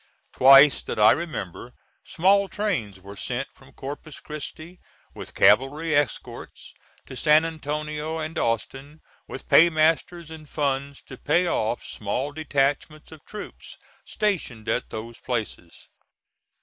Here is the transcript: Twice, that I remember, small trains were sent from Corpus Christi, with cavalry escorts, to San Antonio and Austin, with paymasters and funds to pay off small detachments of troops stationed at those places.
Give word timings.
Twice, 0.33 0.81
that 0.81 0.97
I 0.97 1.11
remember, 1.11 1.75
small 2.03 2.47
trains 2.49 2.99
were 2.99 3.15
sent 3.15 3.47
from 3.53 3.71
Corpus 3.71 4.19
Christi, 4.19 4.79
with 5.13 5.35
cavalry 5.35 5.93
escorts, 5.93 6.73
to 7.05 7.15
San 7.15 7.45
Antonio 7.45 8.17
and 8.17 8.35
Austin, 8.35 9.01
with 9.27 9.47
paymasters 9.47 10.31
and 10.31 10.49
funds 10.49 11.03
to 11.03 11.17
pay 11.19 11.45
off 11.45 11.85
small 11.85 12.31
detachments 12.31 13.11
of 13.11 13.23
troops 13.25 13.77
stationed 14.03 14.67
at 14.67 14.89
those 14.89 15.19
places. 15.19 15.87